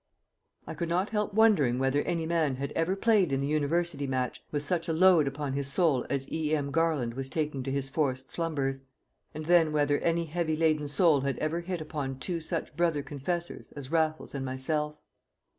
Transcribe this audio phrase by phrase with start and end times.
[0.65, 4.43] I could not help wondering whether any man had ever played in the University match
[4.49, 6.71] with such a load upon his soul as E.M.
[6.71, 8.81] Garland was taking to his forced slumbers;
[9.35, 13.71] and then whether any heavy laden soul had ever hit upon two such brother confessors
[13.73, 14.95] as Raffles and myself!